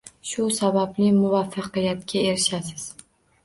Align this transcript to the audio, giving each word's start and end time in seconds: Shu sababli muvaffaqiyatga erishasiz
Shu 0.29 0.45
sababli 0.59 1.11
muvaffaqiyatga 1.19 2.25
erishasiz 2.33 2.91